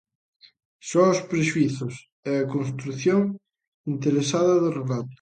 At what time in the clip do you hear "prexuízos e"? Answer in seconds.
1.29-2.31